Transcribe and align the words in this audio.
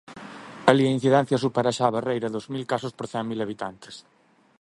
Alí 0.69 0.83
a 0.87 0.95
incidencia 0.97 1.41
supera 1.43 1.75
xa 1.77 1.85
a 1.87 1.95
barreira 1.97 2.33
dos 2.35 2.45
mil 2.53 2.63
casos 2.71 2.95
por 2.97 3.05
cen 3.11 3.25
mil 3.29 3.43
habitantes. 3.45 3.95